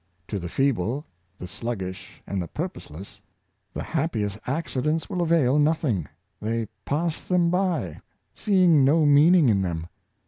To 0.29 0.39
the 0.39 0.49
feeble, 0.49 1.05
the 1.37 1.45
sluggish 1.45 2.23
and 2.25 2.51
purposeless, 2.55 3.21
the 3.71 3.83
happiest 3.83 4.41
acci 4.45 4.81
dents 4.81 5.11
will 5.11 5.21
avail 5.21 5.59
nothing— 5.59 6.07
they 6.41 6.69
pass 6.85 7.23
them 7.23 7.51
by, 7.51 8.01
seeing 8.33 8.83
no 8.83 9.05
meaning 9.05 9.47
in 9.47 9.61
them. 9.61 9.85